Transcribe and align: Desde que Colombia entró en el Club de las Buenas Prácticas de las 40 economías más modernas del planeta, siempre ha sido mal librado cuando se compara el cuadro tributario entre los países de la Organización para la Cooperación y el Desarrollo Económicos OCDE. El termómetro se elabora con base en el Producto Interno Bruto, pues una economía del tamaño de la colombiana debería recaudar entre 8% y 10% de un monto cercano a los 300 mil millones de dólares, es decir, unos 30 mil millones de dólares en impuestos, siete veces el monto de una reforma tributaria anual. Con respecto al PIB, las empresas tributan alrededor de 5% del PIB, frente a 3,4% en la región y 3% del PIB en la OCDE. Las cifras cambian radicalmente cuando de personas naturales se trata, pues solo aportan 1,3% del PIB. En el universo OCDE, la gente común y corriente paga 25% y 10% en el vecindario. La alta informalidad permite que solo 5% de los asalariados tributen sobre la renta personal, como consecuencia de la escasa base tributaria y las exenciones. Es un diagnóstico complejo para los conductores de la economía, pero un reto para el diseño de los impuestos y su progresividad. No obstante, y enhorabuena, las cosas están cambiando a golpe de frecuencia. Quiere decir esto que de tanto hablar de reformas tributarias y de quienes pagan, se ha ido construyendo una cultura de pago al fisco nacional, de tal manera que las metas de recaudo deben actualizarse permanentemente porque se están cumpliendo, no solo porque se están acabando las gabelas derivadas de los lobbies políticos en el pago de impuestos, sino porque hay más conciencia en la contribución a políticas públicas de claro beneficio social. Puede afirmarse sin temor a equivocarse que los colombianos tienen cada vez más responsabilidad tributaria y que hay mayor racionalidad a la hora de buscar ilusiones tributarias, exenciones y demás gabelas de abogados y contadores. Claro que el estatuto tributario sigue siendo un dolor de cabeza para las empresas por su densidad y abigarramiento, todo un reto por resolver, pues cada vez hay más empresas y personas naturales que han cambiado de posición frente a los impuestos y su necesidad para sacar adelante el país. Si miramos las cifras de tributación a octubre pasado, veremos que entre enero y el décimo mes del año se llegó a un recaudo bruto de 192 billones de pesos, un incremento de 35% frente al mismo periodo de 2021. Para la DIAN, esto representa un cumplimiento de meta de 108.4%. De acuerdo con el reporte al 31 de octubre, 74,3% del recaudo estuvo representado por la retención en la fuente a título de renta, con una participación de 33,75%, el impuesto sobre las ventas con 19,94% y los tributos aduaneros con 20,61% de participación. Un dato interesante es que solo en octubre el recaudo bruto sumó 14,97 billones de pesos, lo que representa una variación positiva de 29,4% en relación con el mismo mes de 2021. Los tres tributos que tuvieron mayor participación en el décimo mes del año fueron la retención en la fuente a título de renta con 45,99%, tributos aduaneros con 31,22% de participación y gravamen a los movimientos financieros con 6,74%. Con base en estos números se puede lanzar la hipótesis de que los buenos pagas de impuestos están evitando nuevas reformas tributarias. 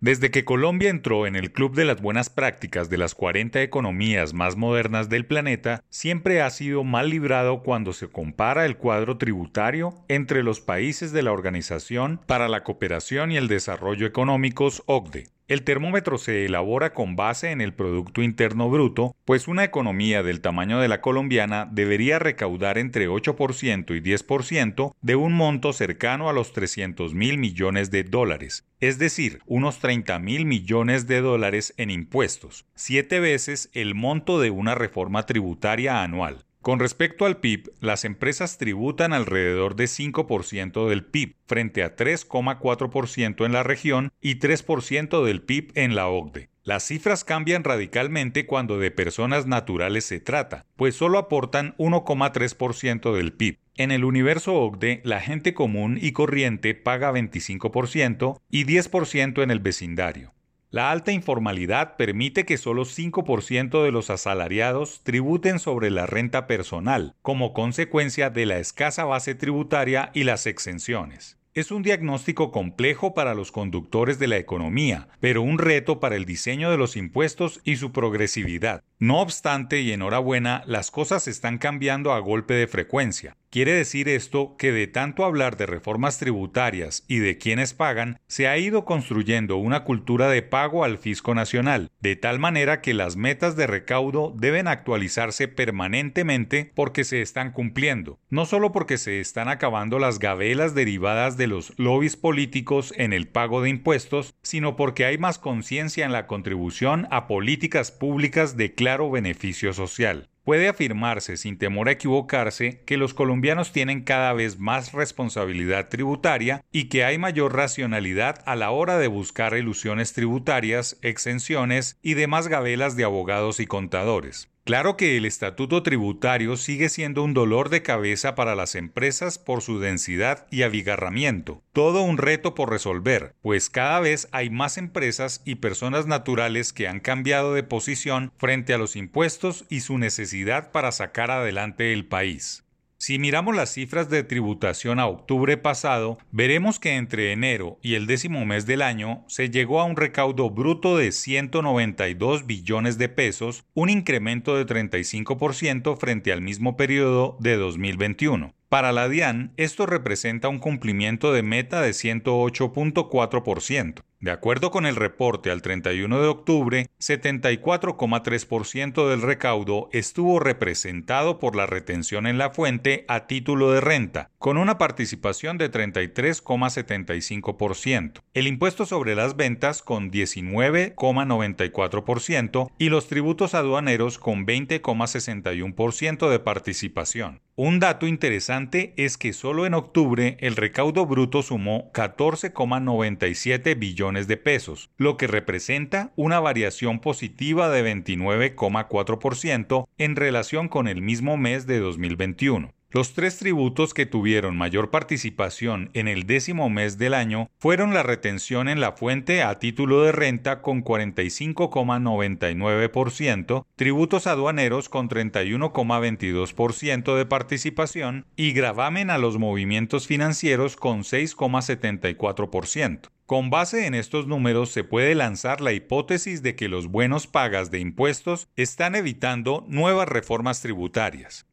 Desde 0.00 0.30
que 0.30 0.44
Colombia 0.44 0.90
entró 0.90 1.26
en 1.26 1.34
el 1.34 1.50
Club 1.50 1.74
de 1.74 1.84
las 1.84 2.00
Buenas 2.00 2.30
Prácticas 2.30 2.88
de 2.88 2.98
las 2.98 3.16
40 3.16 3.60
economías 3.62 4.32
más 4.32 4.54
modernas 4.54 5.08
del 5.08 5.26
planeta, 5.26 5.82
siempre 5.90 6.40
ha 6.40 6.50
sido 6.50 6.84
mal 6.84 7.10
librado 7.10 7.64
cuando 7.64 7.92
se 7.92 8.06
compara 8.06 8.64
el 8.64 8.76
cuadro 8.76 9.18
tributario 9.18 10.04
entre 10.06 10.44
los 10.44 10.60
países 10.60 11.10
de 11.10 11.24
la 11.24 11.32
Organización 11.32 12.20
para 12.26 12.48
la 12.48 12.62
Cooperación 12.62 13.32
y 13.32 13.38
el 13.38 13.48
Desarrollo 13.48 14.06
Económicos 14.06 14.84
OCDE. 14.86 15.37
El 15.48 15.62
termómetro 15.62 16.18
se 16.18 16.44
elabora 16.44 16.92
con 16.92 17.16
base 17.16 17.52
en 17.52 17.62
el 17.62 17.72
Producto 17.72 18.20
Interno 18.20 18.68
Bruto, 18.68 19.16
pues 19.24 19.48
una 19.48 19.64
economía 19.64 20.22
del 20.22 20.42
tamaño 20.42 20.78
de 20.78 20.88
la 20.88 21.00
colombiana 21.00 21.66
debería 21.72 22.18
recaudar 22.18 22.76
entre 22.76 23.08
8% 23.08 23.96
y 23.96 24.00
10% 24.02 24.92
de 25.00 25.16
un 25.16 25.32
monto 25.32 25.72
cercano 25.72 26.28
a 26.28 26.34
los 26.34 26.52
300 26.52 27.14
mil 27.14 27.38
millones 27.38 27.90
de 27.90 28.04
dólares, 28.04 28.66
es 28.80 28.98
decir, 28.98 29.40
unos 29.46 29.78
30 29.78 30.18
mil 30.18 30.44
millones 30.44 31.06
de 31.06 31.22
dólares 31.22 31.72
en 31.78 31.90
impuestos, 31.90 32.66
siete 32.74 33.18
veces 33.18 33.70
el 33.72 33.94
monto 33.94 34.40
de 34.40 34.50
una 34.50 34.74
reforma 34.74 35.24
tributaria 35.24 36.02
anual. 36.02 36.44
Con 36.68 36.80
respecto 36.80 37.24
al 37.24 37.38
PIB, 37.38 37.72
las 37.80 38.04
empresas 38.04 38.58
tributan 38.58 39.14
alrededor 39.14 39.74
de 39.74 39.84
5% 39.84 40.86
del 40.86 41.02
PIB, 41.02 41.34
frente 41.46 41.82
a 41.82 41.96
3,4% 41.96 43.46
en 43.46 43.52
la 43.52 43.62
región 43.62 44.12
y 44.20 44.34
3% 44.34 45.24
del 45.24 45.40
PIB 45.40 45.72
en 45.76 45.94
la 45.94 46.08
OCDE. 46.08 46.50
Las 46.64 46.82
cifras 46.86 47.24
cambian 47.24 47.64
radicalmente 47.64 48.44
cuando 48.44 48.78
de 48.78 48.90
personas 48.90 49.46
naturales 49.46 50.04
se 50.04 50.20
trata, 50.20 50.66
pues 50.76 50.94
solo 50.94 51.16
aportan 51.16 51.74
1,3% 51.78 53.16
del 53.16 53.32
PIB. 53.32 53.56
En 53.76 53.90
el 53.90 54.04
universo 54.04 54.52
OCDE, 54.52 55.00
la 55.04 55.20
gente 55.22 55.54
común 55.54 55.98
y 55.98 56.12
corriente 56.12 56.74
paga 56.74 57.10
25% 57.12 58.42
y 58.50 58.66
10% 58.66 59.42
en 59.42 59.50
el 59.50 59.60
vecindario. 59.60 60.34
La 60.70 60.90
alta 60.90 61.12
informalidad 61.12 61.96
permite 61.96 62.44
que 62.44 62.58
solo 62.58 62.84
5% 62.84 63.82
de 63.82 63.90
los 63.90 64.10
asalariados 64.10 65.00
tributen 65.02 65.58
sobre 65.58 65.90
la 65.90 66.04
renta 66.04 66.46
personal, 66.46 67.14
como 67.22 67.54
consecuencia 67.54 68.28
de 68.28 68.44
la 68.44 68.58
escasa 68.58 69.06
base 69.06 69.34
tributaria 69.34 70.10
y 70.12 70.24
las 70.24 70.46
exenciones. 70.46 71.38
Es 71.54 71.70
un 71.70 71.82
diagnóstico 71.82 72.52
complejo 72.52 73.14
para 73.14 73.34
los 73.34 73.50
conductores 73.50 74.18
de 74.18 74.28
la 74.28 74.36
economía, 74.36 75.08
pero 75.20 75.40
un 75.40 75.58
reto 75.58 76.00
para 76.00 76.16
el 76.16 76.26
diseño 76.26 76.70
de 76.70 76.76
los 76.76 76.96
impuestos 76.96 77.60
y 77.64 77.76
su 77.76 77.90
progresividad. 77.90 78.84
No 78.98 79.20
obstante, 79.22 79.80
y 79.80 79.90
enhorabuena, 79.90 80.62
las 80.66 80.90
cosas 80.90 81.26
están 81.28 81.56
cambiando 81.56 82.12
a 82.12 82.18
golpe 82.18 82.52
de 82.52 82.68
frecuencia. 82.68 83.36
Quiere 83.50 83.72
decir 83.72 84.10
esto 84.10 84.56
que 84.58 84.72
de 84.72 84.86
tanto 84.86 85.24
hablar 85.24 85.56
de 85.56 85.64
reformas 85.64 86.18
tributarias 86.18 87.02
y 87.08 87.18
de 87.18 87.38
quienes 87.38 87.72
pagan, 87.72 88.20
se 88.26 88.46
ha 88.46 88.58
ido 88.58 88.84
construyendo 88.84 89.56
una 89.56 89.84
cultura 89.84 90.28
de 90.28 90.42
pago 90.42 90.84
al 90.84 90.98
fisco 90.98 91.34
nacional, 91.34 91.90
de 92.00 92.14
tal 92.14 92.38
manera 92.38 92.82
que 92.82 92.92
las 92.92 93.16
metas 93.16 93.56
de 93.56 93.66
recaudo 93.66 94.34
deben 94.36 94.68
actualizarse 94.68 95.48
permanentemente 95.48 96.70
porque 96.74 97.04
se 97.04 97.22
están 97.22 97.52
cumpliendo, 97.52 98.18
no 98.28 98.44
solo 98.44 98.70
porque 98.70 98.98
se 98.98 99.18
están 99.18 99.48
acabando 99.48 99.98
las 99.98 100.18
gabelas 100.18 100.74
derivadas 100.74 101.38
de 101.38 101.46
los 101.46 101.72
lobbies 101.78 102.16
políticos 102.16 102.92
en 102.98 103.14
el 103.14 103.28
pago 103.28 103.62
de 103.62 103.70
impuestos, 103.70 104.34
sino 104.42 104.76
porque 104.76 105.06
hay 105.06 105.16
más 105.16 105.38
conciencia 105.38 106.04
en 106.04 106.12
la 106.12 106.26
contribución 106.26 107.08
a 107.10 107.26
políticas 107.26 107.92
públicas 107.92 108.58
de 108.58 108.74
claro 108.74 109.10
beneficio 109.10 109.72
social. 109.72 110.28
Puede 110.48 110.70
afirmarse 110.70 111.36
sin 111.36 111.58
temor 111.58 111.90
a 111.90 111.92
equivocarse 111.92 112.82
que 112.86 112.96
los 112.96 113.12
colombianos 113.12 113.70
tienen 113.70 114.02
cada 114.02 114.32
vez 114.32 114.58
más 114.58 114.94
responsabilidad 114.94 115.90
tributaria 115.90 116.64
y 116.72 116.84
que 116.84 117.04
hay 117.04 117.18
mayor 117.18 117.54
racionalidad 117.54 118.42
a 118.46 118.56
la 118.56 118.70
hora 118.70 118.96
de 118.96 119.08
buscar 119.08 119.54
ilusiones 119.54 120.14
tributarias, 120.14 120.96
exenciones 121.02 121.98
y 122.00 122.14
demás 122.14 122.48
gabelas 122.48 122.96
de 122.96 123.04
abogados 123.04 123.60
y 123.60 123.66
contadores. 123.66 124.48
Claro 124.68 124.98
que 124.98 125.16
el 125.16 125.24
estatuto 125.24 125.82
tributario 125.82 126.54
sigue 126.58 126.90
siendo 126.90 127.22
un 127.22 127.32
dolor 127.32 127.70
de 127.70 127.80
cabeza 127.80 128.34
para 128.34 128.54
las 128.54 128.74
empresas 128.74 129.38
por 129.38 129.62
su 129.62 129.80
densidad 129.80 130.46
y 130.50 130.60
abigarramiento, 130.60 131.62
todo 131.72 132.02
un 132.02 132.18
reto 132.18 132.54
por 132.54 132.68
resolver, 132.68 133.34
pues 133.40 133.70
cada 133.70 133.98
vez 134.00 134.28
hay 134.30 134.50
más 134.50 134.76
empresas 134.76 135.40
y 135.46 135.54
personas 135.54 136.06
naturales 136.06 136.74
que 136.74 136.86
han 136.86 137.00
cambiado 137.00 137.54
de 137.54 137.62
posición 137.62 138.30
frente 138.36 138.74
a 138.74 138.78
los 138.78 138.94
impuestos 138.94 139.64
y 139.70 139.80
su 139.80 139.96
necesidad 139.96 140.70
para 140.70 140.92
sacar 140.92 141.30
adelante 141.30 141.94
el 141.94 142.04
país. 142.04 142.67
Si 143.00 143.20
miramos 143.20 143.54
las 143.54 143.72
cifras 143.72 144.10
de 144.10 144.24
tributación 144.24 144.98
a 144.98 145.06
octubre 145.06 145.56
pasado, 145.56 146.18
veremos 146.32 146.80
que 146.80 146.96
entre 146.96 147.30
enero 147.30 147.78
y 147.80 147.94
el 147.94 148.08
décimo 148.08 148.44
mes 148.44 148.66
del 148.66 148.82
año 148.82 149.24
se 149.28 149.50
llegó 149.50 149.80
a 149.80 149.84
un 149.84 149.94
recaudo 149.94 150.50
bruto 150.50 150.96
de 150.96 151.12
192 151.12 152.44
billones 152.44 152.98
de 152.98 153.08
pesos, 153.08 153.64
un 153.74 153.88
incremento 153.88 154.56
de 154.56 154.66
35% 154.66 155.96
frente 155.96 156.32
al 156.32 156.42
mismo 156.42 156.76
periodo 156.76 157.36
de 157.38 157.56
2021. 157.56 158.57
Para 158.68 158.92
la 158.92 159.08
DIAN, 159.08 159.54
esto 159.56 159.86
representa 159.86 160.48
un 160.48 160.58
cumplimiento 160.58 161.32
de 161.32 161.42
meta 161.42 161.80
de 161.80 161.92
108.4%. 161.92 164.02
De 164.20 164.30
acuerdo 164.30 164.70
con 164.70 164.84
el 164.84 164.96
reporte 164.96 165.50
al 165.50 165.62
31 165.62 166.20
de 166.20 166.26
octubre, 166.26 166.90
74,3% 167.00 169.08
del 169.08 169.22
recaudo 169.22 169.88
estuvo 169.92 170.38
representado 170.38 171.38
por 171.38 171.56
la 171.56 171.64
retención 171.64 172.26
en 172.26 172.36
la 172.36 172.50
fuente 172.50 173.06
a 173.08 173.26
título 173.26 173.70
de 173.70 173.80
renta, 173.80 174.28
con 174.38 174.58
una 174.58 174.76
participación 174.76 175.56
de 175.56 175.70
33,75%, 175.70 178.20
el 178.34 178.48
impuesto 178.48 178.84
sobre 178.84 179.14
las 179.14 179.36
ventas 179.36 179.80
con 179.82 180.10
19,94% 180.10 182.70
y 182.76 182.90
los 182.90 183.06
tributos 183.06 183.54
aduaneros 183.54 184.18
con 184.18 184.46
20,61% 184.46 186.28
de 186.28 186.38
participación. 186.40 187.40
Un 187.60 187.80
dato 187.80 188.06
interesante 188.06 188.94
es 188.96 189.18
que 189.18 189.32
solo 189.32 189.66
en 189.66 189.74
octubre 189.74 190.36
el 190.38 190.54
recaudo 190.54 191.06
bruto 191.06 191.42
sumó 191.42 191.90
14,97 191.92 193.76
billones 193.76 194.28
de 194.28 194.36
pesos, 194.36 194.90
lo 194.96 195.16
que 195.16 195.26
representa 195.26 196.12
una 196.14 196.38
variación 196.38 197.00
positiva 197.00 197.68
de 197.68 197.82
29,4% 197.82 199.88
en 199.98 200.14
relación 200.14 200.68
con 200.68 200.86
el 200.86 201.02
mismo 201.02 201.36
mes 201.36 201.66
de 201.66 201.80
2021. 201.80 202.77
Los 202.90 203.12
tres 203.12 203.36
tributos 203.36 203.92
que 203.92 204.06
tuvieron 204.06 204.56
mayor 204.56 204.90
participación 204.90 205.90
en 205.92 206.08
el 206.08 206.24
décimo 206.24 206.70
mes 206.70 206.96
del 206.96 207.12
año 207.12 207.50
fueron 207.58 207.92
la 207.92 208.02
retención 208.02 208.66
en 208.66 208.80
la 208.80 208.92
fuente 208.92 209.42
a 209.42 209.58
título 209.58 210.04
de 210.04 210.12
renta 210.12 210.62
con 210.62 210.82
45,99%, 210.82 213.66
tributos 213.76 214.26
aduaneros 214.26 214.88
con 214.88 215.10
31,22% 215.10 217.14
de 217.14 217.26
participación 217.26 218.24
y 218.36 218.52
gravamen 218.52 219.10
a 219.10 219.18
los 219.18 219.36
movimientos 219.36 220.06
financieros 220.06 220.76
con 220.76 221.00
6,74%. 221.00 223.10
Con 223.26 223.50
base 223.50 223.84
en 223.84 223.94
estos 223.94 224.26
números 224.26 224.70
se 224.70 224.84
puede 224.84 225.14
lanzar 225.14 225.60
la 225.60 225.74
hipótesis 225.74 226.42
de 226.42 226.56
que 226.56 226.70
los 226.70 226.86
buenos 226.86 227.26
pagas 227.26 227.70
de 227.70 227.80
impuestos 227.80 228.48
están 228.56 228.94
evitando 228.94 229.66
nuevas 229.68 230.08
reformas 230.08 230.62
tributarias. 230.62 231.47